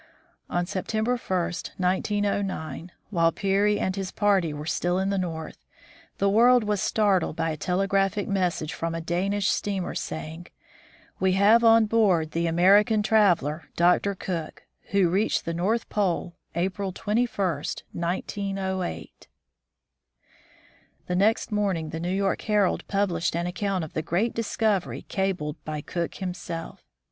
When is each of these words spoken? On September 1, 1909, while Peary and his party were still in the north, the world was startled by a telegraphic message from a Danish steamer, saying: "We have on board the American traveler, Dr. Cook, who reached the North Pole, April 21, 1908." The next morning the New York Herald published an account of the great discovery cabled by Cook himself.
On 0.49 0.65
September 0.65 1.15
1, 1.15 1.37
1909, 1.77 2.91
while 3.11 3.31
Peary 3.31 3.79
and 3.79 3.95
his 3.95 4.11
party 4.11 4.51
were 4.51 4.65
still 4.65 4.97
in 4.97 5.11
the 5.11 5.17
north, 5.19 5.63
the 6.17 6.27
world 6.27 6.63
was 6.63 6.81
startled 6.81 7.35
by 7.35 7.51
a 7.51 7.55
telegraphic 7.55 8.27
message 8.27 8.73
from 8.73 8.95
a 8.95 8.99
Danish 8.99 9.47
steamer, 9.49 9.93
saying: 9.93 10.47
"We 11.19 11.33
have 11.33 11.63
on 11.63 11.85
board 11.85 12.31
the 12.31 12.47
American 12.47 13.03
traveler, 13.03 13.65
Dr. 13.75 14.15
Cook, 14.15 14.63
who 14.89 15.07
reached 15.07 15.45
the 15.45 15.53
North 15.53 15.87
Pole, 15.87 16.35
April 16.55 16.91
21, 16.91 17.27
1908." 17.93 19.27
The 21.05 21.15
next 21.15 21.51
morning 21.51 21.89
the 21.91 21.99
New 21.99 22.09
York 22.09 22.41
Herald 22.41 22.87
published 22.87 23.35
an 23.35 23.45
account 23.45 23.83
of 23.83 23.93
the 23.93 24.01
great 24.01 24.33
discovery 24.33 25.03
cabled 25.09 25.63
by 25.63 25.79
Cook 25.81 26.15
himself. 26.15 26.81